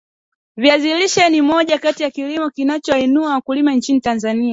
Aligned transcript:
Viazi 0.57 0.93
lishe 0.93 1.29
ni 1.29 1.41
moja 1.41 1.79
kati 1.79 2.03
ya 2.03 2.11
kilimo 2.11 2.49
kinachowainua 2.49 3.33
wakulima 3.33 3.73
nchini 3.75 4.01
Tanzania 4.01 4.49